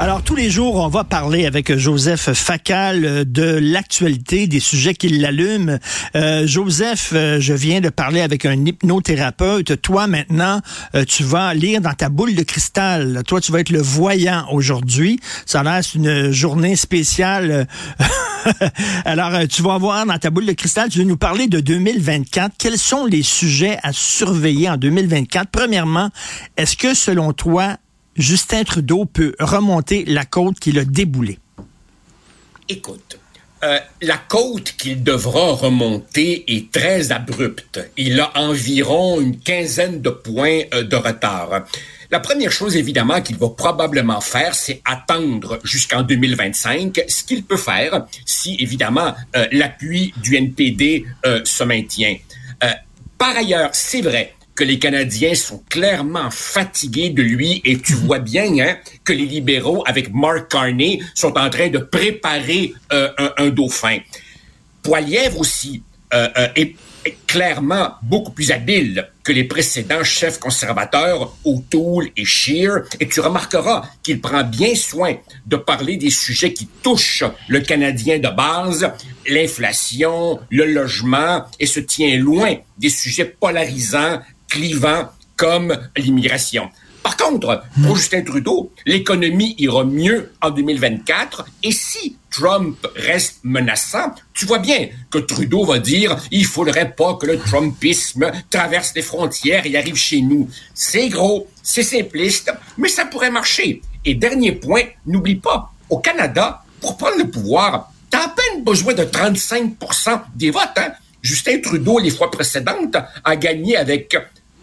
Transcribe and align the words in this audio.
Alors, 0.00 0.22
tous 0.22 0.36
les 0.36 0.48
jours, 0.48 0.76
on 0.76 0.86
va 0.86 1.02
parler 1.02 1.44
avec 1.44 1.76
Joseph 1.76 2.32
Facal 2.32 3.24
de 3.28 3.58
l'actualité, 3.60 4.46
des 4.46 4.60
sujets 4.60 4.94
qui 4.94 5.08
l'allument. 5.08 5.76
Euh, 6.14 6.46
Joseph, 6.46 7.10
euh, 7.12 7.40
je 7.40 7.52
viens 7.52 7.80
de 7.80 7.88
parler 7.88 8.20
avec 8.20 8.46
un 8.46 8.64
hypnothérapeute. 8.64 9.82
Toi, 9.82 10.06
maintenant, 10.06 10.60
euh, 10.94 11.04
tu 11.04 11.24
vas 11.24 11.52
lire 11.52 11.80
dans 11.80 11.94
ta 11.94 12.10
boule 12.10 12.36
de 12.36 12.44
cristal. 12.44 13.24
Toi, 13.26 13.40
tu 13.40 13.50
vas 13.50 13.58
être 13.58 13.70
le 13.70 13.82
voyant 13.82 14.46
aujourd'hui. 14.52 15.18
Ça 15.46 15.62
a 15.62 15.80
une 15.96 16.30
journée 16.30 16.76
spéciale. 16.76 17.66
Alors, 19.04 19.48
tu 19.48 19.62
vas 19.62 19.78
voir 19.78 20.06
dans 20.06 20.18
ta 20.18 20.30
boule 20.30 20.46
de 20.46 20.52
cristal, 20.52 20.90
tu 20.90 20.98
veux 20.98 21.04
nous 21.04 21.16
parler 21.16 21.48
de 21.48 21.58
2024. 21.58 22.54
Quels 22.56 22.78
sont 22.78 23.04
les 23.04 23.24
sujets 23.24 23.78
à 23.82 23.92
surveiller 23.92 24.70
en 24.70 24.76
2024? 24.76 25.50
Premièrement, 25.50 26.10
est-ce 26.56 26.76
que, 26.76 26.94
selon 26.94 27.32
toi, 27.32 27.78
Justin 28.18 28.64
Trudeau 28.64 29.04
peut 29.04 29.34
remonter 29.38 30.04
la 30.04 30.24
côte 30.24 30.58
qu'il 30.58 30.78
a 30.78 30.84
déboulée? 30.84 31.38
Écoute, 32.68 33.18
euh, 33.64 33.78
la 34.02 34.16
côte 34.16 34.74
qu'il 34.76 35.02
devra 35.02 35.52
remonter 35.52 36.44
est 36.56 36.70
très 36.70 37.10
abrupte. 37.10 37.80
Il 37.96 38.20
a 38.20 38.30
environ 38.36 39.20
une 39.20 39.38
quinzaine 39.38 40.00
de 40.00 40.10
points 40.10 40.60
euh, 40.74 40.84
de 40.84 40.96
retard. 40.96 41.64
La 42.10 42.20
première 42.20 42.52
chose, 42.52 42.76
évidemment, 42.76 43.20
qu'il 43.20 43.36
va 43.36 43.48
probablement 43.50 44.20
faire, 44.20 44.54
c'est 44.54 44.80
attendre 44.84 45.58
jusqu'en 45.64 46.02
2025, 46.02 47.04
ce 47.08 47.24
qu'il 47.24 47.44
peut 47.44 47.56
faire 47.56 48.06
si, 48.24 48.56
évidemment, 48.60 49.14
euh, 49.36 49.46
l'appui 49.52 50.14
du 50.22 50.36
NPD 50.36 51.04
se 51.44 51.64
maintient. 51.64 52.16
par 53.18 53.36
ailleurs, 53.36 53.70
c'est 53.72 54.00
vrai, 54.00 54.34
que 54.58 54.64
les 54.64 54.80
Canadiens 54.80 55.36
sont 55.36 55.62
clairement 55.68 56.32
fatigués 56.32 57.10
de 57.10 57.22
lui 57.22 57.62
et 57.64 57.78
tu 57.78 57.94
mhm. 57.94 58.00
vois 58.00 58.18
bien 58.18 58.58
hein, 58.58 58.76
que 59.04 59.12
les 59.12 59.24
libéraux, 59.24 59.84
avec 59.86 60.12
Mark 60.12 60.50
Carney, 60.50 60.98
sont 61.14 61.38
en 61.38 61.48
train 61.48 61.68
de 61.68 61.78
préparer 61.78 62.74
euh, 62.92 63.08
un, 63.36 63.50
dauphin. 63.50 63.98
Poilièvre 64.82 65.38
aussi 65.38 65.84
euh, 66.12 66.28
euh, 66.36 66.48
est, 66.56 66.74
clairement 67.26 67.92
beaucoup 68.02 68.32
plus 68.32 68.50
habile 68.50 69.08
que 69.22 69.32
les 69.32 69.44
précédents 69.44 70.04
chefs 70.04 70.38
conservateurs, 70.38 71.34
O'Toole 71.44 72.10
et 72.16 72.24
Scheer, 72.24 72.82
et 73.00 73.08
tu 73.08 73.20
remarqueras 73.20 73.88
qu'il 74.02 74.20
prend 74.20 74.44
bien 74.44 74.74
soin 74.74 75.14
de 75.46 75.56
parler 75.56 75.96
des 75.96 76.10
sujets 76.10 76.52
qui 76.52 76.66
touchent 76.82 77.24
le 77.46 77.60
Canadien 77.60 78.18
de 78.18 78.28
base, 78.28 78.90
l'inflation, 79.26 80.40
le 80.50 80.66
logement, 80.66 81.46
et 81.58 81.66
se 81.66 81.80
tient 81.80 82.14
loin 82.18 82.56
des 82.76 82.90
sujets 82.90 83.24
polarisants 83.24 84.20
clivant 84.48 85.08
comme 85.36 85.76
l'immigration. 85.96 86.70
Par 87.02 87.16
contre, 87.16 87.62
pour 87.86 87.96
Justin 87.96 88.22
Trudeau, 88.22 88.72
l'économie 88.84 89.54
ira 89.58 89.84
mieux 89.84 90.32
en 90.42 90.50
2024 90.50 91.46
et 91.62 91.72
si 91.72 92.16
Trump 92.30 92.76
reste 92.96 93.38
menaçant, 93.44 94.14
tu 94.34 94.44
vois 94.44 94.58
bien 94.58 94.88
que 95.10 95.18
Trudeau 95.18 95.64
va 95.64 95.78
dire 95.78 96.18
il 96.30 96.44
faudrait 96.44 96.92
pas 96.92 97.14
que 97.14 97.26
le 97.26 97.38
Trumpisme 97.38 98.30
traverse 98.50 98.92
les 98.94 99.02
frontières 99.02 99.64
et 99.64 99.76
arrive 99.76 99.96
chez 99.96 100.20
nous. 100.20 100.50
C'est 100.74 101.08
gros, 101.08 101.48
c'est 101.62 101.82
simpliste, 101.82 102.52
mais 102.76 102.88
ça 102.88 103.06
pourrait 103.06 103.30
marcher. 103.30 103.80
Et 104.04 104.14
dernier 104.14 104.52
point, 104.52 104.82
n'oublie 105.06 105.36
pas, 105.36 105.72
au 105.88 105.98
Canada, 105.98 106.62
pour 106.80 106.96
prendre 106.96 107.16
le 107.16 107.30
pouvoir, 107.30 107.90
t'as 108.10 108.26
à 108.26 108.28
peine 108.28 108.64
besoin 108.64 108.94
de 108.94 109.04
35% 109.04 110.20
des 110.34 110.50
votes. 110.50 110.62
Hein? 110.76 110.92
Justin 111.22 111.60
Trudeau, 111.60 111.98
les 111.98 112.10
fois 112.10 112.30
précédentes, 112.30 112.96
a 113.24 113.36
gagné 113.36 113.76
avec 113.76 114.16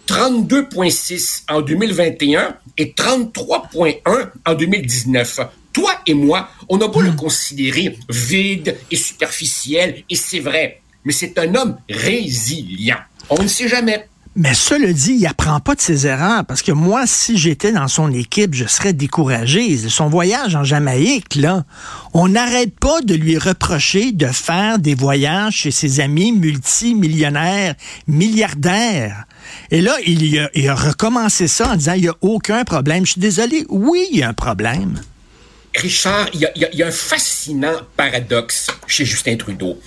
32,6 0.08 1.44
en 1.50 1.62
2021 1.62 2.58
et 2.78 2.94
33,1 2.96 4.30
en 4.46 4.54
2019. 4.54 5.40
Toi 5.74 5.92
et 6.06 6.14
moi, 6.14 6.50
on 6.70 6.78
n'a 6.78 6.88
pas 6.88 7.02
le 7.02 7.12
hmm. 7.12 7.16
considérer 7.16 7.98
vide 8.10 8.78
et 8.92 8.96
superficiel, 8.96 10.04
et 10.10 10.16
c'est 10.16 10.40
vrai, 10.40 10.82
mais 11.04 11.12
c'est 11.12 11.38
un 11.38 11.54
homme 11.56 11.78
résilient. 11.90 12.98
On 13.30 13.42
ne 13.42 13.48
sait 13.48 13.68
jamais. 13.68 14.08
Mais 14.38 14.54
cela 14.54 14.92
dit, 14.92 15.14
il 15.14 15.26
apprend 15.28 15.62
pas 15.62 15.76
de 15.76 15.82
ses 15.82 16.08
erreurs 16.08 16.44
parce 16.44 16.62
que 16.62 16.74
moi, 16.74 17.08
si 17.08 17.38
j'étais 17.38 17.72
dans 17.72 17.88
son 17.88 18.12
équipe, 18.12 18.54
je 18.54 18.66
serais 18.66 18.92
découragé. 18.92 19.78
Son 19.78 20.10
voyage 20.10 20.58
en 20.58 20.66
Jamaïque, 20.66 21.36
là, 21.36 21.64
on 22.14 22.28
n'arrête 22.28 22.78
pas 22.78 23.00
de 23.00 23.16
lui 23.16 23.38
reprocher 23.38 24.12
de 24.12 24.28
faire 24.28 24.78
des 24.78 24.94
voyages 24.94 25.54
chez 25.54 25.72
ses 25.72 26.02
amis 26.02 26.34
multimillionnaires, 26.34 27.76
milliardaires. 28.08 29.24
Et 29.72 29.80
là, 29.80 29.96
il, 30.06 30.38
a, 30.68 30.76
recommencé 30.76 31.48
ça 31.48 31.72
en 31.72 31.76
disant, 31.78 31.94
il 31.94 32.02
n'y 32.02 32.10
a 32.10 32.16
aucun 32.20 32.66
problème. 32.66 33.06
Je 33.06 33.12
suis 33.12 33.22
désolé, 33.22 33.66
oui, 33.70 34.06
il 34.12 34.20
y 34.20 34.24
a 34.24 34.28
un 34.28 34.34
problème. 34.34 35.00
Richard, 35.78 36.28
il 36.34 36.50
y 36.74 36.84
a 36.84 36.88
un 36.88 36.92
fascinant 36.92 37.78
paradoxe 37.96 38.68
chez 38.86 39.06
Justin 39.06 39.38
Trudeau. 39.38 39.80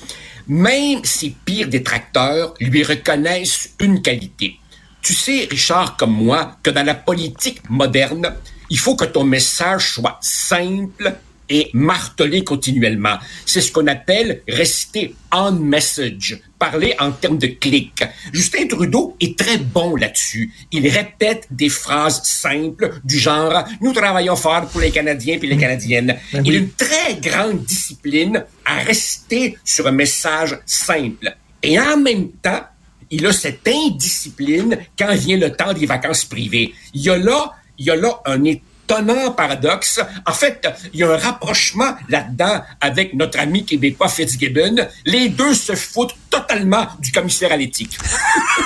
Même 0.48 1.04
ses 1.04 1.34
pires 1.44 1.68
détracteurs 1.68 2.54
lui 2.58 2.82
reconnaissent 2.82 3.74
une 3.80 4.00
qualité. 4.00 4.58
Tu 5.02 5.14
sais, 5.14 5.46
Richard, 5.50 5.96
comme 5.96 6.12
moi, 6.12 6.56
que 6.62 6.70
dans 6.70 6.84
la 6.84 6.94
politique 6.94 7.60
moderne, 7.68 8.34
il 8.70 8.78
faut 8.78 8.96
que 8.96 9.04
ton 9.04 9.24
message 9.24 9.92
soit 9.94 10.18
simple 10.20 11.14
et 11.48 11.70
martelé 11.72 12.44
continuellement. 12.44 13.18
C'est 13.46 13.60
ce 13.60 13.72
qu'on 13.72 13.86
appelle 13.86 14.42
rester 14.48 15.14
on 15.32 15.52
message, 15.52 16.40
parler 16.58 16.94
en 16.98 17.12
termes 17.12 17.38
de 17.38 17.46
clic. 17.46 18.04
Justin 18.32 18.66
Trudeau 18.66 19.16
est 19.20 19.38
très 19.38 19.58
bon 19.58 19.96
là-dessus. 19.96 20.52
Il 20.72 20.88
répète 20.88 21.46
des 21.50 21.68
phrases 21.68 22.22
simples 22.24 23.00
du 23.04 23.18
genre 23.18 23.64
nous 23.80 23.92
travaillons 23.92 24.36
fort 24.36 24.66
pour 24.66 24.80
les 24.80 24.90
Canadiens 24.90 25.38
puis 25.38 25.48
les 25.48 25.56
Canadiennes. 25.56 26.16
Ben 26.32 26.42
Il 26.44 26.54
a 26.54 26.58
une 26.58 26.70
très 26.70 27.14
grande 27.20 27.64
discipline 27.64 28.44
à 28.64 28.78
rester 28.78 29.56
sur 29.64 29.86
un 29.86 29.92
message 29.92 30.58
simple. 30.66 31.34
Et 31.62 31.78
en 31.78 31.96
même 31.96 32.30
temps, 32.42 32.62
il 33.10 33.26
a 33.26 33.32
cette 33.32 33.66
indiscipline 33.66 34.78
quand 34.98 35.14
vient 35.14 35.38
le 35.38 35.50
temps 35.52 35.72
des 35.72 35.86
vacances 35.86 36.24
privées. 36.24 36.74
Il 36.94 37.02
y 37.02 37.10
a 37.10 37.16
là, 37.16 37.52
il 37.78 37.86
y 37.86 37.90
a 37.90 37.96
là 37.96 38.20
un 38.26 38.44
état 38.44 38.62
étonnant 38.88 39.32
paradoxe. 39.32 40.00
En 40.26 40.32
fait, 40.32 40.66
il 40.92 41.00
y 41.00 41.02
a 41.02 41.12
un 41.12 41.16
rapprochement 41.16 41.94
là-dedans 42.08 42.62
avec 42.80 43.14
notre 43.14 43.38
ami 43.38 43.64
québécois 43.64 44.08
Fitzgibbon. 44.08 44.76
Les 45.04 45.28
deux 45.28 45.54
se 45.54 45.74
foutent 45.74 46.14
totalement 46.30 46.86
du 46.98 47.12
commissaire 47.12 47.52
à 47.52 47.56
l'éthique. 47.56 47.98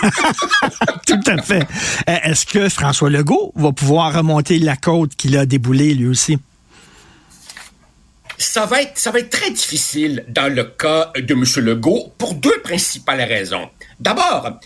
Tout 1.06 1.20
à 1.26 1.42
fait. 1.42 1.66
Euh, 2.08 2.16
est-ce 2.24 2.46
que 2.46 2.68
François 2.68 3.10
Legault 3.10 3.52
va 3.56 3.72
pouvoir 3.72 4.14
remonter 4.14 4.58
la 4.58 4.76
côte 4.76 5.16
qu'il 5.16 5.36
a 5.36 5.44
déboulée 5.46 5.94
lui 5.94 6.06
aussi? 6.06 6.38
Ça 8.38 8.66
va, 8.66 8.82
être, 8.82 8.98
ça 8.98 9.10
va 9.12 9.20
être 9.20 9.30
très 9.30 9.50
difficile 9.50 10.24
dans 10.28 10.52
le 10.52 10.64
cas 10.64 11.12
de 11.16 11.32
M. 11.32 11.44
Legault 11.64 12.12
pour 12.18 12.34
deux 12.34 12.60
principales 12.62 13.22
raisons. 13.22 13.70
D'abord, 14.00 14.58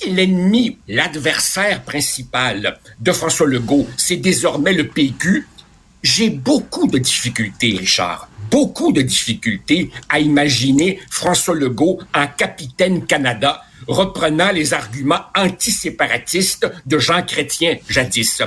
si 0.00 0.10
l'ennemi, 0.10 0.78
l'adversaire 0.88 1.82
principal 1.82 2.78
de 2.98 3.12
François 3.12 3.46
Legault, 3.46 3.86
c'est 3.96 4.16
désormais 4.16 4.72
le 4.72 4.88
PQ, 4.88 5.46
j'ai 6.02 6.30
beaucoup 6.30 6.86
de 6.86 6.98
difficultés, 6.98 7.76
Richard, 7.78 8.28
beaucoup 8.50 8.92
de 8.92 9.02
difficultés 9.02 9.90
à 10.08 10.20
imaginer 10.20 10.98
François 11.10 11.54
Legault 11.54 11.98
en 12.14 12.26
capitaine 12.26 13.06
Canada, 13.06 13.62
reprenant 13.86 14.52
les 14.52 14.72
arguments 14.72 15.22
antiséparatistes 15.36 16.70
de 16.86 16.98
Jean 16.98 17.22
Chrétien 17.22 17.76
jadis. 17.88 18.42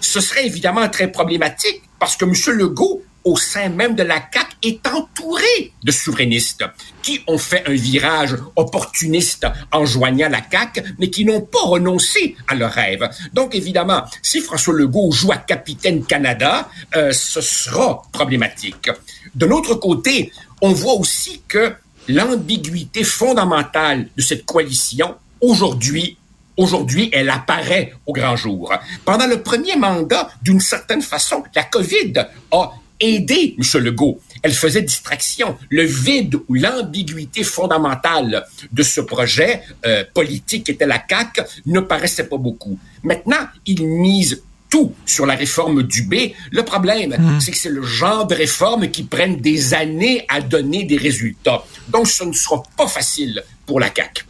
Ce 0.00 0.20
serait 0.20 0.46
évidemment 0.46 0.88
très 0.88 1.10
problématique 1.10 1.82
parce 1.98 2.16
que 2.16 2.24
M. 2.24 2.56
Legault 2.56 3.02
au 3.26 3.36
sein 3.36 3.68
même 3.68 3.96
de 3.96 4.04
la 4.04 4.20
CAQ 4.32 4.56
est 4.62 4.86
entouré 4.86 5.72
de 5.82 5.90
souverainistes 5.90 6.64
qui 7.02 7.20
ont 7.26 7.38
fait 7.38 7.64
un 7.66 7.74
virage 7.74 8.36
opportuniste 8.54 9.46
en 9.72 9.84
joignant 9.84 10.28
la 10.28 10.40
CAQ, 10.48 10.94
mais 10.98 11.10
qui 11.10 11.24
n'ont 11.24 11.40
pas 11.40 11.62
renoncé 11.62 12.36
à 12.46 12.54
leur 12.54 12.70
rêve. 12.70 13.10
Donc 13.34 13.56
évidemment, 13.56 14.04
si 14.22 14.40
François 14.40 14.74
Legault 14.74 15.10
joue 15.10 15.32
à 15.32 15.38
capitaine 15.38 16.04
Canada, 16.04 16.68
euh, 16.94 17.12
ce 17.12 17.40
sera 17.40 18.02
problématique. 18.12 18.90
De 19.34 19.44
l'autre 19.44 19.74
côté, 19.74 20.32
on 20.62 20.72
voit 20.72 20.94
aussi 20.94 21.42
que 21.48 21.74
l'ambiguïté 22.06 23.02
fondamentale 23.02 24.08
de 24.16 24.22
cette 24.22 24.46
coalition 24.46 25.16
aujourd'hui 25.40 26.16
Aujourd'hui, 26.58 27.10
elle 27.12 27.28
apparaît 27.28 27.92
au 28.06 28.14
grand 28.14 28.34
jour. 28.34 28.72
Pendant 29.04 29.26
le 29.26 29.42
premier 29.42 29.76
mandat, 29.76 30.30
d'une 30.40 30.60
certaine 30.60 31.02
façon, 31.02 31.44
la 31.54 31.64
COVID 31.64 32.14
a 32.50 32.72
aider 33.00 33.56
M. 33.58 33.82
Legault. 33.82 34.20
Elle 34.42 34.52
faisait 34.54 34.82
distraction. 34.82 35.56
Le 35.70 35.82
vide 35.82 36.36
ou 36.48 36.54
l'ambiguïté 36.54 37.42
fondamentale 37.42 38.46
de 38.72 38.82
ce 38.82 39.00
projet 39.00 39.62
euh, 39.84 40.04
politique 40.14 40.64
qui 40.64 40.72
était 40.72 40.86
la 40.86 41.02
CAQ 41.08 41.42
ne 41.66 41.80
paraissait 41.80 42.28
pas 42.28 42.36
beaucoup. 42.38 42.78
Maintenant, 43.02 43.48
il 43.66 43.86
mise 43.86 44.42
tout 44.68 44.92
sur 45.04 45.26
la 45.26 45.34
réforme 45.34 45.82
du 45.82 46.02
B. 46.02 46.32
Le 46.50 46.62
problème, 46.64 47.14
hmm. 47.16 47.40
c'est 47.40 47.52
que 47.52 47.56
c'est 47.56 47.68
le 47.68 47.82
genre 47.82 48.26
de 48.26 48.34
réforme 48.34 48.88
qui 48.90 49.04
prennent 49.04 49.36
des 49.36 49.74
années 49.74 50.24
à 50.28 50.40
donner 50.40 50.84
des 50.84 50.96
résultats. 50.96 51.64
Donc, 51.88 52.08
ce 52.08 52.24
ne 52.24 52.32
sera 52.32 52.62
pas 52.76 52.88
facile 52.88 53.42
pour 53.64 53.80
la 53.80 53.92
CAQ. 53.94 54.24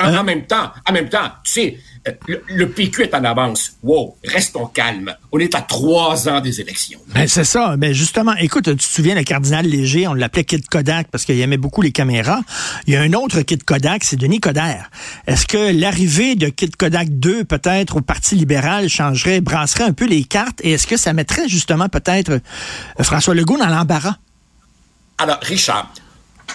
En, 0.00 0.14
en 0.14 0.24
même 0.24 0.46
temps, 0.46 0.70
en 0.88 0.92
même 0.92 1.08
temps, 1.08 1.30
tu 1.44 1.52
sais, 1.52 1.78
le, 2.26 2.68
PQ 2.68 3.02
est 3.02 3.14
en 3.14 3.24
avance. 3.24 3.76
Wow, 3.82 4.16
restons 4.24 4.66
calmes. 4.66 5.14
On 5.30 5.38
est 5.38 5.54
à 5.54 5.60
trois 5.60 6.28
ans 6.28 6.40
des 6.40 6.60
élections. 6.60 6.98
Ben, 7.14 7.28
c'est 7.28 7.44
ça. 7.44 7.76
Mais 7.78 7.88
ben, 7.88 7.94
justement, 7.94 8.34
écoute, 8.34 8.64
tu 8.64 8.76
te 8.76 8.82
souviens, 8.82 9.14
le 9.14 9.22
cardinal 9.22 9.66
Léger, 9.66 10.08
on 10.08 10.14
l'appelait 10.14 10.44
Kid 10.44 10.66
Kodak 10.68 11.08
parce 11.08 11.24
qu'il 11.24 11.40
aimait 11.40 11.56
beaucoup 11.56 11.82
les 11.82 11.92
caméras. 11.92 12.40
Il 12.86 12.94
y 12.94 12.96
a 12.96 13.02
un 13.02 13.12
autre 13.12 13.42
Kid 13.42 13.62
Kodak, 13.62 14.04
c'est 14.04 14.16
Denis 14.16 14.40
Coderre. 14.40 14.90
Est-ce 15.26 15.46
que 15.46 15.72
l'arrivée 15.72 16.34
de 16.34 16.48
Kid 16.48 16.74
Kodak 16.76 17.08
2, 17.10 17.44
peut-être, 17.44 17.96
au 17.96 18.00
Parti 18.00 18.34
libéral, 18.34 18.88
changerait, 18.88 19.40
brasserait 19.40 19.84
un 19.84 19.92
peu 19.92 20.06
les 20.06 20.24
cartes? 20.24 20.60
Et 20.64 20.72
est-ce 20.72 20.86
que 20.86 20.96
ça 20.96 21.12
mettrait 21.12 21.48
justement 21.48 21.88
peut-être 21.88 22.32
euh, 22.32 22.38
François 23.02 23.34
Legault 23.34 23.58
dans 23.58 23.68
l'embarras? 23.68 24.16
Alors, 25.18 25.38
Richard, 25.42 25.92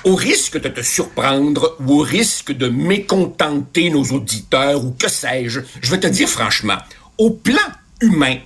au 0.03 0.15
risque 0.15 0.59
de 0.59 0.69
te 0.69 0.81
surprendre 0.81 1.75
ou 1.79 1.99
au 1.99 2.03
risque 2.03 2.51
de 2.51 2.67
mécontenter 2.67 3.89
nos 3.89 4.03
auditeurs 4.03 4.83
ou 4.83 4.91
que 4.91 5.09
sais-je, 5.09 5.61
je 5.81 5.91
vais 5.91 5.99
te 5.99 6.07
dire 6.07 6.29
franchement, 6.29 6.77
au 7.17 7.31
plan 7.31 7.57
humain, 8.01 8.37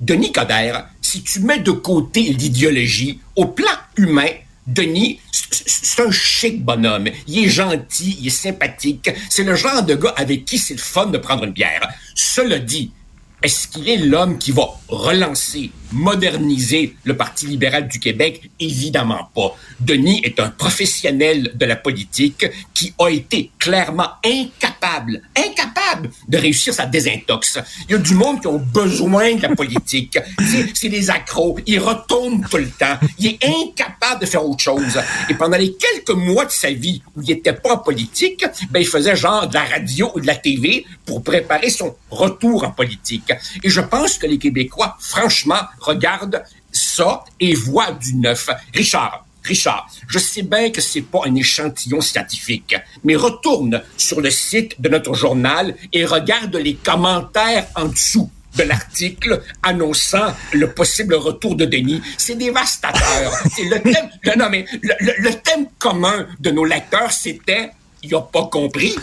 Denis 0.00 0.32
Coderre, 0.32 0.88
si 1.02 1.22
tu 1.22 1.40
mets 1.40 1.58
de 1.58 1.70
côté 1.70 2.22
l'idéologie, 2.22 3.20
au 3.36 3.46
plan 3.46 3.72
humain, 3.96 4.28
Denis, 4.66 5.18
c'est 5.32 6.02
un 6.02 6.10
chic 6.10 6.62
bonhomme. 6.62 7.08
Il 7.26 7.44
est 7.44 7.48
gentil, 7.48 8.18
il 8.20 8.26
est 8.26 8.30
sympathique. 8.30 9.10
C'est 9.30 9.44
le 9.44 9.54
genre 9.54 9.82
de 9.82 9.94
gars 9.94 10.12
avec 10.16 10.44
qui 10.44 10.58
c'est 10.58 10.74
le 10.74 10.80
fun 10.80 11.06
de 11.06 11.16
prendre 11.16 11.44
une 11.44 11.52
bière. 11.52 11.88
Cela 12.14 12.58
dit, 12.58 12.92
est-ce 13.40 13.68
qu'il 13.68 13.88
est 13.88 13.98
l'homme 13.98 14.36
qui 14.36 14.50
va 14.50 14.68
relancer, 14.88 15.70
moderniser 15.92 16.96
le 17.04 17.16
Parti 17.16 17.46
libéral 17.46 17.86
du 17.86 18.00
Québec? 18.00 18.50
Évidemment 18.58 19.30
pas. 19.32 19.54
Denis 19.78 20.20
est 20.24 20.40
un 20.40 20.50
professionnel 20.50 21.52
de 21.54 21.64
la 21.64 21.76
politique 21.76 22.46
qui 22.74 22.92
a 22.98 23.08
été 23.08 23.52
clairement 23.60 24.08
incapable, 24.24 25.22
incapable 25.36 26.10
de 26.28 26.36
réussir 26.36 26.74
sa 26.74 26.86
désintox. 26.86 27.60
Il 27.88 27.92
y 27.92 27.94
a 27.94 27.98
du 27.98 28.14
monde 28.14 28.40
qui 28.40 28.48
a 28.48 28.58
besoin 28.58 29.36
de 29.36 29.42
la 29.42 29.54
politique. 29.54 30.18
C'est 30.74 30.88
des 30.88 31.08
accros. 31.08 31.58
Il 31.66 31.78
retourne 31.78 32.44
tout 32.50 32.56
le 32.56 32.68
temps. 32.68 32.98
Il 33.18 33.26
est 33.26 33.38
incapable 33.44 34.22
de 34.22 34.26
faire 34.26 34.44
autre 34.44 34.62
chose. 34.62 35.00
Et 35.28 35.34
pendant 35.34 35.58
les 35.58 35.74
quelques 35.74 36.16
mois 36.16 36.44
de 36.44 36.50
sa 36.50 36.70
vie 36.70 37.02
où 37.16 37.22
il 37.22 37.28
n'était 37.28 37.52
pas 37.52 37.74
en 37.74 37.78
politique, 37.78 38.44
ben, 38.70 38.80
il 38.80 38.86
faisait 38.88 39.14
genre 39.14 39.46
de 39.46 39.54
la 39.54 39.64
radio 39.64 40.10
ou 40.16 40.20
de 40.20 40.26
la 40.26 40.34
TV 40.34 40.84
pour 41.08 41.22
préparer 41.24 41.70
son 41.70 41.96
retour 42.10 42.64
en 42.64 42.70
politique. 42.70 43.32
Et 43.64 43.70
je 43.70 43.80
pense 43.80 44.18
que 44.18 44.26
les 44.26 44.38
Québécois, 44.38 44.94
franchement, 45.00 45.62
regardent 45.80 46.44
ça 46.70 47.24
et 47.40 47.54
voient 47.54 47.92
du 47.92 48.14
neuf. 48.16 48.50
Richard, 48.74 49.24
Richard, 49.42 49.88
je 50.06 50.18
sais 50.18 50.42
bien 50.42 50.68
que 50.70 50.82
c'est 50.82 51.00
pas 51.00 51.20
un 51.24 51.34
échantillon 51.34 52.02
scientifique, 52.02 52.76
mais 53.04 53.16
retourne 53.16 53.82
sur 53.96 54.20
le 54.20 54.30
site 54.30 54.78
de 54.78 54.90
notre 54.90 55.14
journal 55.14 55.74
et 55.94 56.04
regarde 56.04 56.54
les 56.56 56.74
commentaires 56.74 57.66
en 57.74 57.86
dessous 57.86 58.30
de 58.56 58.64
l'article 58.64 59.42
annonçant 59.62 60.34
le 60.52 60.70
possible 60.72 61.14
retour 61.14 61.56
de 61.56 61.64
Denis. 61.64 62.02
C'est 62.18 62.34
dévastateur. 62.34 63.32
c'est 63.56 63.64
le 63.64 63.80
thème, 63.80 64.10
non, 64.36 64.50
mais 64.50 64.66
le, 64.82 65.30
thème 65.40 65.68
commun 65.78 66.26
de 66.38 66.50
nos 66.50 66.66
lecteurs, 66.66 67.12
c'était 67.12 67.70
il 68.02 68.14
a 68.14 68.20
pas 68.20 68.46
compris. 68.46 68.94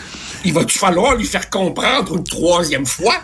Il 0.44 0.52
va-tu 0.52 0.78
falloir 0.78 1.16
lui 1.16 1.26
faire 1.26 1.50
comprendre 1.50 2.16
une 2.16 2.24
troisième 2.24 2.86
fois? 2.86 3.14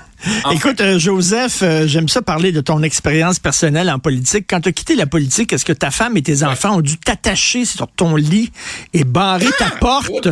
Écoute, 0.53 0.81
euh, 0.81 0.99
Joseph, 0.99 1.62
euh, 1.62 1.87
j'aime 1.87 2.09
ça 2.09 2.23
parler 2.23 2.53
de 2.53 2.61
ton 2.61 2.82
expérience 2.82 3.38
personnelle 3.38 3.91
en 3.91 3.99
politique. 3.99 4.47
Quand 4.49 4.61
tu 4.61 4.69
as 4.69 4.73
quitté 4.73 4.94
la 4.94 5.06
politique, 5.06 5.53
est-ce 5.53 5.64
que 5.64 5.73
ta 5.73 5.91
femme 5.91 6.17
et 6.17 6.23
tes 6.23 6.44
enfants 6.44 6.76
ont 6.76 6.81
dû 6.81 6.97
t'attacher 6.97 7.64
sur 7.64 7.88
ton 7.88 8.14
lit 8.14 8.53
et 8.93 9.03
barrer 9.05 9.50
ta 9.59 9.73
ah, 9.73 9.79
porte? 9.81 10.29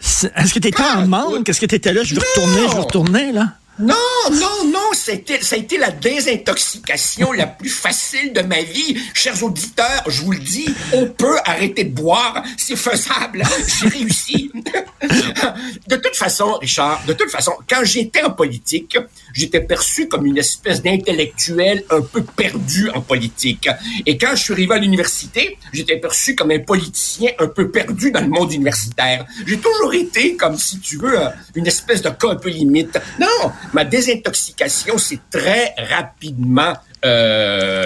Est-ce 0.00 0.54
que 0.54 0.58
tu 0.58 0.68
étais 0.68 0.82
en 0.82 1.02
ah, 1.02 1.06
manque? 1.06 1.48
Est-ce 1.48 1.60
que 1.60 1.66
tu 1.66 1.74
étais 1.74 1.92
là? 1.92 2.02
Je 2.02 2.14
veux 2.14 2.20
retourner, 2.20 2.68
je 2.68 2.74
veux 2.74 2.82
retourner, 2.82 3.32
là? 3.32 3.52
Non, 3.78 3.94
non, 4.32 4.70
non, 4.72 4.85
c'était, 5.06 5.40
ça 5.40 5.54
a 5.54 5.58
été 5.60 5.78
la 5.78 5.92
désintoxication 5.92 7.30
la 7.30 7.46
plus 7.46 7.68
facile 7.68 8.32
de 8.32 8.40
ma 8.40 8.60
vie. 8.62 9.00
Chers 9.14 9.40
auditeurs, 9.44 10.02
je 10.08 10.22
vous 10.22 10.32
le 10.32 10.40
dis, 10.40 10.68
on 10.92 11.06
peut 11.06 11.36
arrêter 11.44 11.84
de 11.84 11.94
boire, 11.94 12.42
c'est 12.56 12.74
faisable. 12.74 13.44
J'ai 13.80 13.86
réussi. 13.86 14.50
de 15.88 15.94
toute 15.94 16.16
façon, 16.16 16.54
Richard, 16.54 17.04
de 17.06 17.12
toute 17.12 17.30
façon, 17.30 17.52
quand 17.68 17.84
j'étais 17.84 18.24
en 18.24 18.32
politique, 18.32 18.98
j'étais 19.32 19.60
perçu 19.60 20.08
comme 20.08 20.26
une 20.26 20.38
espèce 20.38 20.82
d'intellectuel 20.82 21.84
un 21.90 22.00
peu 22.00 22.24
perdu 22.24 22.90
en 22.90 23.00
politique. 23.00 23.68
Et 24.06 24.18
quand 24.18 24.34
je 24.34 24.42
suis 24.42 24.54
arrivé 24.54 24.74
à 24.74 24.78
l'université, 24.78 25.56
j'étais 25.72 25.98
perçu 25.98 26.34
comme 26.34 26.50
un 26.50 26.58
politicien 26.58 27.30
un 27.38 27.46
peu 27.46 27.70
perdu 27.70 28.10
dans 28.10 28.22
le 28.22 28.28
monde 28.28 28.52
universitaire. 28.52 29.24
J'ai 29.46 29.58
toujours 29.58 29.94
été, 29.94 30.36
comme 30.36 30.58
si 30.58 30.80
tu 30.80 30.98
veux, 30.98 31.16
une 31.54 31.68
espèce 31.68 32.02
de 32.02 32.10
cas 32.10 32.30
un 32.30 32.36
peu 32.36 32.48
limite. 32.48 32.98
Non, 33.20 33.52
ma 33.72 33.84
désintoxication 33.84 34.95
s'est 34.98 35.20
très 35.30 35.74
rapidement 35.90 36.74
euh, 37.04 37.84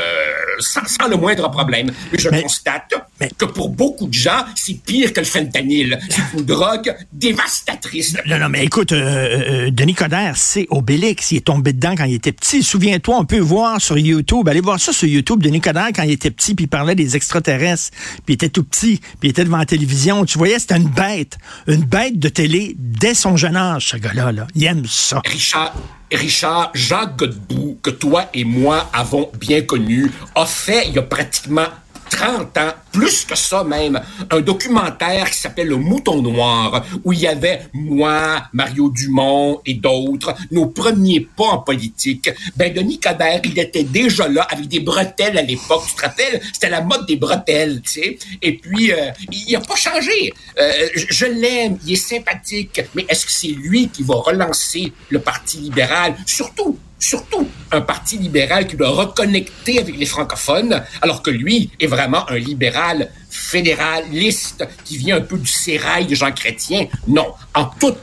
sans, 0.60 1.08
le 1.08 1.16
moindre 1.16 1.50
problème. 1.50 1.90
Mais 2.12 2.18
je 2.18 2.28
constate 2.28 2.92
que 3.36 3.44
pour 3.44 3.70
beaucoup 3.70 4.06
de 4.06 4.14
gens, 4.14 4.44
c'est 4.54 4.74
pire 4.74 5.12
que 5.12 5.20
le 5.20 5.26
fentanyl. 5.26 5.98
C'est 6.08 6.38
une 6.38 6.44
drogue 6.44 6.94
dévastatrice. 7.12 8.16
Non, 8.26 8.38
non, 8.38 8.48
mais 8.48 8.64
écoute, 8.64 8.92
euh, 8.92 9.66
euh, 9.66 9.70
Denis 9.70 9.94
Coderre, 9.94 10.36
c'est 10.36 10.66
Obélix. 10.70 11.32
Il 11.32 11.38
est 11.38 11.46
tombé 11.46 11.72
dedans 11.72 11.94
quand 11.96 12.04
il 12.04 12.14
était 12.14 12.32
petit. 12.32 12.62
Souviens-toi, 12.62 13.16
on 13.18 13.24
peut 13.24 13.38
voir 13.38 13.80
sur 13.80 13.98
YouTube, 13.98 14.48
allez 14.48 14.60
voir 14.60 14.78
ça 14.78 14.92
sur 14.92 15.08
YouTube, 15.08 15.42
Denis 15.42 15.60
Coderre 15.60 15.90
quand 15.94 16.02
il 16.02 16.12
était 16.12 16.30
petit, 16.30 16.54
puis 16.54 16.64
il 16.64 16.68
parlait 16.68 16.94
des 16.94 17.16
extraterrestres, 17.16 17.90
puis 18.24 18.28
il 18.28 18.34
était 18.34 18.48
tout 18.48 18.64
petit, 18.64 18.98
puis 18.98 19.28
il 19.28 19.30
était 19.30 19.44
devant 19.44 19.58
la 19.58 19.66
télévision. 19.66 20.24
Tu 20.24 20.38
voyais, 20.38 20.58
c'était 20.58 20.76
une 20.76 20.88
bête. 20.88 21.38
Une 21.66 21.84
bête 21.84 22.18
de 22.18 22.28
télé 22.28 22.74
dès 22.78 23.14
son 23.14 23.36
jeune 23.36 23.56
âge, 23.56 23.88
ce 23.88 23.96
gars-là. 23.96 24.32
Là. 24.32 24.46
Il 24.54 24.64
aime 24.64 24.84
ça. 24.86 25.20
Richard, 25.24 25.74
Richard, 26.12 26.70
Jacques 26.74 27.16
Godbout, 27.16 27.78
que 27.82 27.90
toi 27.90 28.26
et 28.34 28.44
moi 28.44 28.88
avons 28.92 29.30
bien 29.34 29.62
connu, 29.62 30.10
a 30.34 30.46
fait 30.46 30.88
il 30.88 30.94
y 30.94 30.98
a 30.98 31.02
pratiquement 31.02 31.68
30 32.10 32.58
ans, 32.58 32.72
plus 32.92 33.24
que 33.24 33.36
ça 33.36 33.64
même, 33.64 34.00
un 34.30 34.40
documentaire 34.40 35.30
qui 35.30 35.38
s'appelle 35.38 35.68
Le 35.68 35.76
Mouton 35.76 36.20
Noir, 36.22 36.84
où 37.04 37.12
il 37.12 37.20
y 37.20 37.26
avait 37.26 37.62
moi, 37.72 38.42
Mario 38.52 38.90
Dumont 38.90 39.60
et 39.64 39.74
d'autres, 39.74 40.34
nos 40.50 40.66
premiers 40.66 41.20
pas 41.20 41.44
en 41.44 41.58
politique. 41.58 42.30
Ben, 42.56 42.72
Denis 42.72 42.98
Coderre, 42.98 43.40
il 43.44 43.58
était 43.58 43.84
déjà 43.84 44.28
là 44.28 44.42
avec 44.50 44.68
des 44.68 44.80
bretelles 44.80 45.38
à 45.38 45.42
l'époque. 45.42 45.84
Tu 45.88 45.94
te 45.94 46.02
rappelles? 46.02 46.40
C'était 46.52 46.70
la 46.70 46.82
mode 46.82 47.06
des 47.06 47.16
bretelles, 47.16 47.80
tu 47.82 47.92
sais. 47.92 48.18
Et 48.42 48.58
puis, 48.58 48.92
euh, 48.92 49.10
il 49.32 49.52
n'a 49.52 49.60
pas 49.60 49.76
changé. 49.76 50.32
Euh, 50.58 50.88
je 50.94 51.26
l'aime, 51.26 51.78
il 51.86 51.92
est 51.92 51.96
sympathique, 51.96 52.80
mais 52.94 53.06
est-ce 53.08 53.26
que 53.26 53.32
c'est 53.32 53.48
lui 53.48 53.88
qui 53.88 54.02
va 54.02 54.16
relancer 54.16 54.92
le 55.08 55.20
Parti 55.20 55.58
libéral? 55.58 56.16
Surtout 56.26 56.78
surtout 57.00 57.48
un 57.72 57.80
parti 57.80 58.18
libéral 58.18 58.66
qui 58.68 58.76
doit 58.76 58.90
reconnecter 58.90 59.80
avec 59.80 59.96
les 59.96 60.06
francophones, 60.06 60.82
alors 61.02 61.22
que 61.22 61.30
lui 61.30 61.70
est 61.80 61.86
vraiment 61.86 62.28
un 62.30 62.38
libéral 62.38 63.10
fédéraliste 63.28 64.68
qui 64.84 64.98
vient 64.98 65.16
un 65.16 65.22
peu 65.22 65.38
du 65.38 65.50
sérail 65.50 66.06
de 66.06 66.14
Jean 66.14 66.30
Chrétien. 66.30 66.86
Non, 67.08 67.26
en 67.54 67.64
toute, 67.64 67.98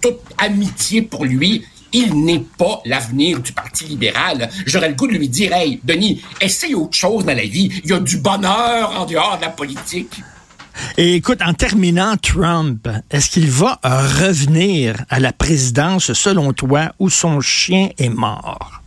toute 0.00 0.20
amitié 0.38 1.02
pour 1.02 1.24
lui, 1.24 1.64
il 1.92 2.24
n'est 2.24 2.44
pas 2.58 2.82
l'avenir 2.84 3.40
du 3.40 3.52
Parti 3.52 3.84
libéral. 3.84 4.50
J'aurais 4.66 4.88
le 4.88 4.94
goût 4.94 5.06
de 5.06 5.12
lui 5.12 5.28
dire, 5.28 5.52
hey, 5.52 5.80
Denis, 5.84 6.22
essaye 6.40 6.74
autre 6.74 6.96
chose 6.96 7.24
dans 7.24 7.36
la 7.36 7.44
vie. 7.44 7.70
Il 7.84 7.90
y 7.90 7.92
a 7.92 8.00
du 8.00 8.18
bonheur 8.18 9.00
en 9.00 9.06
dehors 9.06 9.36
de 9.38 9.42
la 9.42 9.50
politique. 9.50 10.20
Et 10.96 11.14
écoute, 11.14 11.40
en 11.42 11.54
terminant, 11.54 12.16
Trump, 12.16 12.88
est-ce 13.10 13.30
qu'il 13.30 13.50
va 13.50 13.78
revenir 13.82 14.96
à 15.08 15.20
la 15.20 15.32
présidence, 15.32 16.12
selon 16.12 16.52
toi, 16.52 16.92
où 16.98 17.10
son 17.10 17.40
chien 17.40 17.90
est 17.98 18.08
mort? 18.08 18.80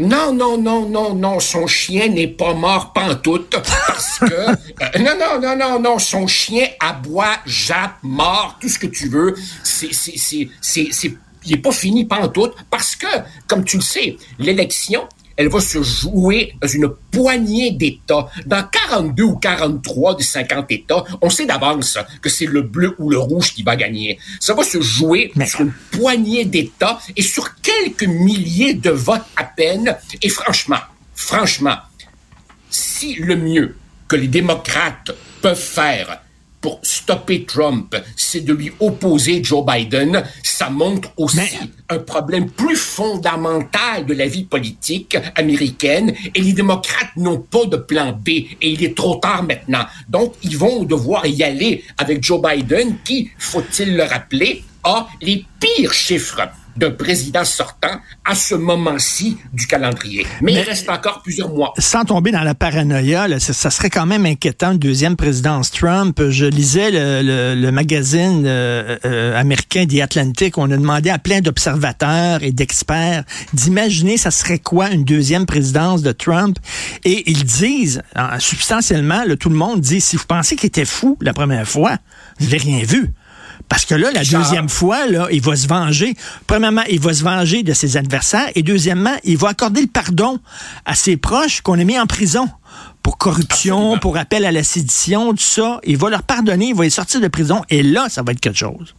Non, 0.00 0.32
non, 0.32 0.58
non, 0.58 0.88
non, 0.88 1.14
non, 1.14 1.38
son 1.38 1.68
chien 1.68 2.08
n'est 2.08 2.26
pas 2.26 2.52
mort 2.52 2.92
pantoute 2.92 3.50
parce 3.50 4.18
que... 4.18 4.24
Euh, 4.82 4.98
non, 4.98 5.12
non, 5.18 5.40
non, 5.40 5.56
non, 5.56 5.80
non, 5.80 5.98
son 6.00 6.26
chien 6.26 6.66
aboie, 6.80 7.36
jappe, 7.46 7.96
mort, 8.02 8.58
tout 8.60 8.68
ce 8.68 8.78
que 8.78 8.88
tu 8.88 9.08
veux. 9.08 9.34
C'est, 9.62 9.94
c'est, 9.94 10.16
c'est, 10.16 10.48
c'est, 10.60 11.16
il 11.44 11.52
n'est 11.52 11.58
pas 11.58 11.70
fini 11.70 12.04
pantoute 12.04 12.54
parce 12.70 12.96
que, 12.96 13.06
comme 13.46 13.64
tu 13.64 13.76
le 13.76 13.82
sais, 13.82 14.16
l'élection, 14.40 15.08
elle 15.36 15.48
va 15.48 15.60
se 15.60 15.82
jouer 15.82 16.54
dans 16.60 16.68
une 16.68 16.88
poignée 17.10 17.72
d'États. 17.72 18.28
Dans 18.46 18.64
42 18.64 19.22
ou 19.22 19.36
43 19.36 20.16
des 20.16 20.22
50 20.22 20.70
États, 20.70 21.04
on 21.20 21.30
sait 21.30 21.46
d'avance 21.46 21.98
que 22.22 22.28
c'est 22.28 22.46
le 22.46 22.62
bleu 22.62 22.94
ou 22.98 23.10
le 23.10 23.18
rouge 23.18 23.52
qui 23.52 23.62
va 23.62 23.76
gagner. 23.76 24.18
Ça 24.40 24.54
va 24.54 24.62
se 24.62 24.80
jouer 24.80 25.32
sur 25.46 25.62
une 25.62 25.72
poignée 25.90 26.44
d'États 26.44 26.98
et 27.16 27.22
sur 27.22 27.60
quelques 27.60 28.04
milliers 28.04 28.74
de 28.74 28.90
votes 28.90 29.22
à 29.36 29.44
peine. 29.44 29.96
Et 30.22 30.28
franchement, 30.28 30.80
franchement, 31.14 31.76
si 32.70 33.14
le 33.14 33.36
mieux 33.36 33.76
que 34.08 34.16
les 34.16 34.28
démocrates 34.28 35.12
peuvent 35.40 35.56
faire 35.56 36.23
pour 36.64 36.80
stopper 36.82 37.44
Trump, 37.44 37.94
c'est 38.16 38.40
de 38.40 38.54
lui 38.54 38.72
opposer 38.80 39.44
Joe 39.44 39.62
Biden, 39.66 40.24
ça 40.42 40.70
montre 40.70 41.10
aussi 41.18 41.58
un 41.90 41.98
problème 41.98 42.48
plus 42.48 42.78
fondamental 42.78 44.06
de 44.06 44.14
la 44.14 44.26
vie 44.26 44.44
politique 44.44 45.14
américaine. 45.34 46.14
Et 46.34 46.40
les 46.40 46.54
démocrates 46.54 47.14
n'ont 47.18 47.40
pas 47.40 47.66
de 47.66 47.76
plan 47.76 48.12
B. 48.12 48.28
Et 48.30 48.56
il 48.62 48.82
est 48.82 48.96
trop 48.96 49.16
tard 49.16 49.42
maintenant. 49.42 49.84
Donc, 50.08 50.36
ils 50.42 50.56
vont 50.56 50.84
devoir 50.84 51.26
y 51.26 51.42
aller 51.42 51.84
avec 51.98 52.24
Joe 52.24 52.40
Biden 52.40 52.96
qui, 53.04 53.30
faut-il 53.36 53.94
le 53.94 54.04
rappeler, 54.04 54.64
a 54.84 55.06
les 55.20 55.44
pires 55.60 55.92
chiffres 55.92 56.48
d'un 56.76 56.90
président 56.90 57.44
sortant 57.44 58.00
à 58.24 58.34
ce 58.34 58.54
moment-ci 58.54 59.38
du 59.52 59.66
calendrier. 59.66 60.26
Mais, 60.40 60.52
il 60.54 60.60
reste 60.60 60.88
encore 60.88 61.22
plusieurs 61.22 61.50
mois. 61.50 61.72
Sans 61.78 62.04
tomber 62.04 62.30
dans 62.30 62.42
la 62.42 62.54
paranoïa, 62.54 63.28
là, 63.28 63.38
ça, 63.40 63.70
serait 63.70 63.90
quand 63.90 64.06
même 64.06 64.26
inquiétant, 64.26 64.72
une 64.72 64.78
deuxième 64.78 65.16
présidence 65.16 65.70
Trump. 65.70 66.20
Je 66.30 66.46
lisais 66.46 66.90
le, 66.90 67.54
le, 67.54 67.72
magazine 67.72 68.44
euh, 68.46 68.96
euh, 69.04 69.38
américain 69.38 69.86
The 69.86 70.00
Atlantic. 70.00 70.58
On 70.58 70.70
a 70.70 70.76
demandé 70.76 71.10
à 71.10 71.18
plein 71.18 71.40
d'observateurs 71.40 72.42
et 72.42 72.52
d'experts 72.52 73.24
d'imaginer 73.52 74.16
ça 74.16 74.30
serait 74.30 74.58
quoi 74.58 74.90
une 74.90 75.04
deuxième 75.04 75.46
présidence 75.46 76.02
de 76.02 76.12
Trump. 76.12 76.58
Et 77.04 77.30
ils 77.30 77.44
disent, 77.44 78.02
substantiellement, 78.38 79.22
tout 79.38 79.50
le 79.50 79.56
monde 79.56 79.80
dit, 79.80 80.00
si 80.00 80.16
vous 80.16 80.24
pensez 80.26 80.56
qu'il 80.56 80.68
était 80.68 80.84
fou 80.84 81.16
la 81.20 81.32
première 81.32 81.66
fois, 81.66 81.96
vous 82.38 82.46
n'avez 82.46 82.58
rien 82.58 82.84
vu. 82.84 83.12
Parce 83.68 83.84
que 83.86 83.94
là, 83.94 84.10
la 84.12 84.24
deuxième 84.24 84.68
fois, 84.68 85.06
là, 85.06 85.26
il 85.32 85.40
va 85.40 85.56
se 85.56 85.66
venger. 85.66 86.14
Premièrement, 86.46 86.84
il 86.88 87.00
va 87.00 87.14
se 87.14 87.24
venger 87.24 87.62
de 87.62 87.72
ses 87.72 87.96
adversaires. 87.96 88.48
Et 88.54 88.62
deuxièmement, 88.62 89.16
il 89.24 89.36
va 89.36 89.48
accorder 89.48 89.80
le 89.80 89.86
pardon 89.86 90.38
à 90.84 90.94
ses 90.94 91.16
proches 91.16 91.60
qu'on 91.60 91.78
a 91.78 91.84
mis 91.84 91.98
en 91.98 92.06
prison 92.06 92.48
pour 93.02 93.18
corruption, 93.18 93.98
pour 93.98 94.16
appel 94.16 94.44
à 94.44 94.52
la 94.52 94.64
sédition, 94.64 95.32
tout 95.32 95.42
ça. 95.42 95.80
Il 95.84 95.96
va 95.96 96.10
leur 96.10 96.22
pardonner, 96.22 96.68
il 96.68 96.74
va 96.74 96.84
les 96.84 96.90
sortir 96.90 97.20
de 97.20 97.28
prison. 97.28 97.62
Et 97.68 97.82
là, 97.82 98.08
ça 98.08 98.22
va 98.22 98.32
être 98.32 98.40
quelque 98.40 98.58
chose. 98.58 98.94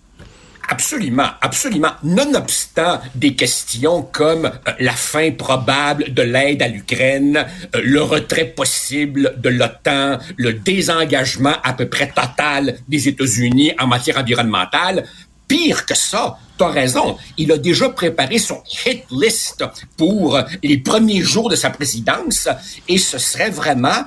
Absolument, 0.67 1.29
absolument. 1.41 1.91
Nonobstant 2.03 2.99
des 3.13 3.35
questions 3.35 4.01
comme 4.01 4.45
euh, 4.45 4.71
la 4.79 4.93
fin 4.93 5.31
probable 5.31 6.13
de 6.13 6.21
l'aide 6.21 6.61
à 6.61 6.67
l'Ukraine, 6.67 7.45
euh, 7.75 7.81
le 7.83 8.01
retrait 8.01 8.45
possible 8.45 9.35
de 9.37 9.49
l'OTAN, 9.49 10.17
le 10.37 10.53
désengagement 10.53 11.55
à 11.63 11.73
peu 11.73 11.87
près 11.87 12.07
total 12.07 12.77
des 12.87 13.07
États-Unis 13.07 13.73
en 13.79 13.87
matière 13.87 14.17
environnementale, 14.17 15.05
pire 15.47 15.85
que 15.85 15.95
ça, 15.95 16.37
t'as 16.57 16.69
raison, 16.69 17.17
il 17.37 17.51
a 17.51 17.57
déjà 17.57 17.89
préparé 17.89 18.39
son 18.39 18.63
hit 18.85 19.03
list 19.11 19.63
pour 19.97 20.39
les 20.63 20.77
premiers 20.77 21.21
jours 21.21 21.49
de 21.49 21.55
sa 21.55 21.69
présidence 21.69 22.47
et 22.87 22.97
ce 22.97 23.19
serait 23.19 23.51
vraiment 23.51 24.05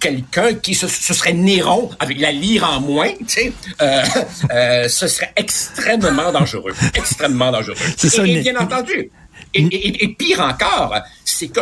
quelqu'un 0.00 0.54
qui 0.54 0.74
ce, 0.74 0.88
serait 0.88 1.32
Néron 1.32 1.90
avec 1.98 2.20
la 2.20 2.32
lyre 2.32 2.64
en 2.64 2.80
moins, 2.80 3.12
tu 3.18 3.26
sais, 3.26 3.52
euh, 3.80 4.02
euh, 4.50 4.88
ce 4.88 5.08
serait 5.08 5.32
extrêmement 5.36 6.32
dangereux, 6.32 6.74
extrêmement 6.94 7.50
dangereux. 7.50 7.76
et, 8.24 8.40
bien 8.40 8.56
entendu, 8.56 9.10
et, 9.54 10.08
pire 10.18 10.40
encore, 10.40 10.94
c'est 11.24 11.48
que 11.48 11.60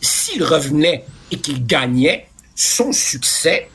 s'il 0.00 0.42
revenait 0.44 1.04
et 1.30 1.38
qu'il 1.38 1.66
gagnait, 1.66 2.26
son 2.54 2.92
succès 2.92 3.68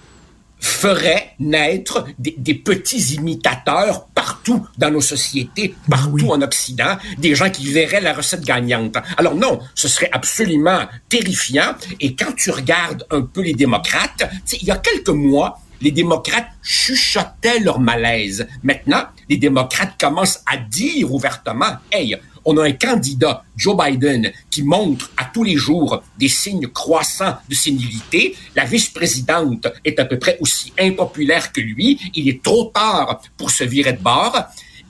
ferait 0.59 1.33
naître 1.39 2.05
des, 2.17 2.53
petits 2.53 3.15
imitateurs 3.15 4.05
partout 4.07 4.65
dans 4.77 4.91
nos 4.91 5.01
sociétés, 5.01 5.75
ben 5.87 5.97
partout 5.97 6.31
en 6.31 6.41
Occident, 6.41 6.97
des 7.17 7.35
gens 7.35 7.49
qui 7.49 7.71
verraient 7.71 8.01
la 8.01 8.13
recette 8.13 8.43
gagnante. 8.43 8.97
Alors 9.17 9.35
non, 9.35 9.59
ce 9.75 9.87
serait 9.87 10.09
absolument 10.11 10.81
terrifiant. 11.09 11.75
Et 11.99 12.15
quand 12.15 12.33
tu 12.35 12.51
regardes 12.51 13.05
un 13.11 13.21
peu 13.21 13.41
les 13.41 13.53
démocrates, 13.53 14.23
il 14.53 14.67
y 14.67 14.71
a 14.71 14.77
quelques 14.77 15.09
mois, 15.09 15.59
les 15.81 15.91
démocrates 15.91 16.47
chuchotaient 16.63 17.59
leur 17.59 17.79
malaise. 17.79 18.47
Maintenant, 18.63 19.03
les 19.29 19.37
démocrates 19.37 19.99
commencent 19.99 20.41
à 20.45 20.57
dire 20.57 21.13
ouvertement, 21.13 21.77
hey, 21.91 22.17
on 22.45 22.57
a 22.57 22.63
un 22.63 22.71
candidat, 22.71 23.43
Joe 23.57 23.75
Biden, 23.75 24.31
qui 24.49 24.63
montre 24.63 25.11
à 25.17 25.25
tous 25.25 25.43
les 25.43 25.55
jours 25.55 26.01
des 26.17 26.29
signes 26.29 26.67
croissants 26.67 27.35
de 27.49 27.55
sénilité. 27.55 28.35
La 28.55 28.65
vice-présidente 28.65 29.67
est 29.83 29.99
à 29.99 30.05
peu 30.05 30.19
près 30.19 30.37
aussi 30.39 30.71
impopulaire 30.79 31.51
que 31.51 31.61
lui. 31.61 31.99
Il 32.13 32.29
est 32.29 32.41
trop 32.41 32.71
tard 32.73 33.21
pour 33.37 33.51
se 33.51 33.63
virer 33.63 33.93
de 33.93 34.01
bord. 34.01 34.37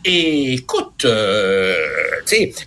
Et 0.07 0.53
écoute, 0.53 1.03
euh, 1.05 1.73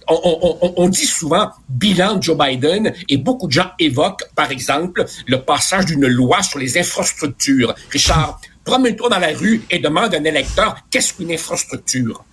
on, 0.09 0.73
on, 0.77 0.89
dit 0.89 1.07
souvent 1.07 1.51
bilan 1.69 2.17
de 2.17 2.23
Joe 2.25 2.37
Biden 2.37 2.93
et 3.09 3.17
beaucoup 3.17 3.47
de 3.47 3.53
gens 3.53 3.71
évoquent, 3.79 4.25
par 4.35 4.51
exemple, 4.51 5.05
le 5.27 5.41
passage 5.43 5.87
d'une 5.87 6.09
loi 6.09 6.43
sur 6.43 6.59
les 6.59 6.77
infrastructures. 6.79 7.77
Richard, 7.91 8.41
promène-toi 8.65 9.09
dans 9.09 9.21
la 9.21 9.29
rue 9.29 9.63
et 9.71 9.79
demande 9.79 10.17
à 10.17 10.19
un 10.19 10.25
électeur 10.25 10.79
qu'est-ce 10.91 11.15
qu'une 11.15 11.31
infrastructure? 11.31 12.25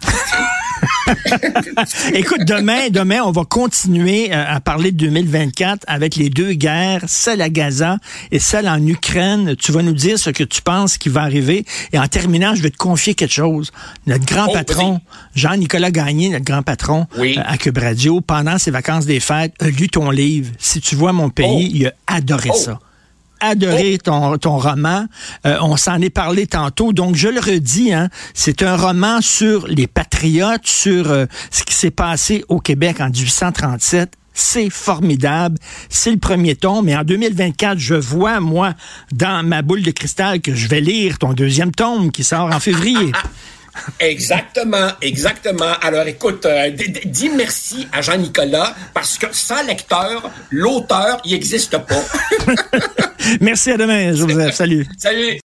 Écoute, 2.13 2.45
demain, 2.45 2.89
demain, 2.89 3.21
on 3.23 3.31
va 3.31 3.43
continuer 3.45 4.33
euh, 4.33 4.43
à 4.47 4.59
parler 4.59 4.91
de 4.91 4.97
2024 4.97 5.83
avec 5.87 6.15
les 6.15 6.29
deux 6.29 6.53
guerres, 6.53 7.03
celle 7.07 7.41
à 7.41 7.49
Gaza 7.49 7.97
et 8.31 8.39
celle 8.39 8.67
en 8.67 8.85
Ukraine. 8.85 9.55
Tu 9.55 9.71
vas 9.71 9.81
nous 9.81 9.93
dire 9.93 10.17
ce 10.17 10.29
que 10.29 10.43
tu 10.43 10.61
penses 10.61 10.97
qui 10.97 11.09
va 11.09 11.21
arriver. 11.21 11.65
Et 11.93 11.99
en 11.99 12.07
terminant, 12.07 12.55
je 12.55 12.61
vais 12.61 12.71
te 12.71 12.77
confier 12.77 13.13
quelque 13.13 13.33
chose. 13.33 13.71
Notre 14.07 14.25
grand 14.25 14.47
oh, 14.49 14.53
patron, 14.53 15.01
Jean-Nicolas 15.35 15.91
Gagné, 15.91 16.29
notre 16.29 16.45
grand 16.45 16.63
patron 16.63 17.07
euh, 17.17 17.33
à 17.45 17.57
Cube 17.57 17.77
Radio, 17.77 18.21
pendant 18.21 18.57
ses 18.57 18.71
vacances 18.71 19.05
des 19.05 19.19
fêtes, 19.19 19.53
a 19.59 19.67
lu 19.67 19.89
ton 19.89 20.09
livre. 20.09 20.51
Si 20.57 20.81
tu 20.81 20.95
vois 20.95 21.13
mon 21.13 21.29
pays, 21.29 21.69
oh. 21.69 21.75
il 21.75 21.87
a 21.87 21.93
adoré 22.07 22.49
oh. 22.51 22.57
ça 22.57 22.79
adoré 23.45 23.97
ton, 23.97 24.37
ton 24.37 24.57
roman. 24.57 25.05
Euh, 25.45 25.57
on 25.61 25.77
s'en 25.77 26.01
est 26.01 26.09
parlé 26.09 26.47
tantôt. 26.47 26.93
Donc, 26.93 27.15
je 27.15 27.27
le 27.27 27.39
redis, 27.39 27.93
hein, 27.93 28.09
c'est 28.33 28.63
un 28.63 28.75
roman 28.75 29.21
sur 29.21 29.67
les 29.67 29.87
patriotes, 29.87 30.65
sur 30.65 31.11
euh, 31.11 31.25
ce 31.51 31.63
qui 31.63 31.73
s'est 31.73 31.91
passé 31.91 32.43
au 32.49 32.59
Québec 32.59 32.99
en 32.99 33.09
1837. 33.09 34.13
C'est 34.33 34.69
formidable. 34.69 35.57
C'est 35.89 36.11
le 36.11 36.17
premier 36.17 36.55
tome. 36.55 36.85
Mais 36.85 36.95
en 36.95 37.03
2024, 37.03 37.77
je 37.77 37.95
vois, 37.95 38.41
moi, 38.41 38.73
dans 39.13 39.45
ma 39.45 39.61
boule 39.61 39.81
de 39.81 39.91
cristal, 39.91 40.41
que 40.41 40.53
je 40.53 40.67
vais 40.67 40.81
lire 40.81 41.17
ton 41.19 41.33
deuxième 41.33 41.71
tome 41.71 42.11
qui 42.11 42.23
sort 42.23 42.53
en 42.53 42.59
février. 42.59 43.11
Exactement, 43.99 44.89
exactement. 45.01 45.73
Alors 45.81 46.07
écoute, 46.07 46.45
euh, 46.45 46.71
dis 47.05 47.29
merci 47.29 47.87
à 47.91 48.01
Jean-Nicolas 48.01 48.75
parce 48.93 49.17
que 49.17 49.27
sans 49.31 49.63
lecteur, 49.63 50.29
l'auteur, 50.51 51.21
il 51.25 51.33
n'existe 51.33 51.77
pas. 51.77 52.03
merci 53.41 53.71
à 53.71 53.77
demain, 53.77 54.13
Joseph. 54.13 54.55
Salut. 54.55 54.87
Salut. 54.97 55.33